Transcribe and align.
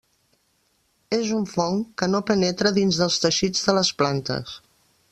És 1.17 1.29
un 1.41 1.45
fong 1.51 1.77
que 2.03 2.09
no 2.15 2.23
penetra 2.31 2.75
dins 2.81 3.01
dels 3.03 3.21
teixits 3.27 3.65
de 3.69 3.81
les 3.81 3.97
plantes. 4.03 4.61